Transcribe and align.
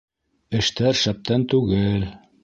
-Эштәр 0.59 0.97
шәптән 1.01 1.43
түгел. 1.53 2.07